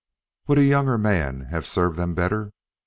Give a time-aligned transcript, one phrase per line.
[0.47, 2.53] Would a younger man have served them better?